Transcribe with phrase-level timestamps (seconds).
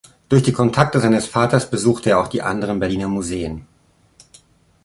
[0.29, 3.67] Durch die Kontakte seines Vaters besuchte er auch die anderen Berliner Museen.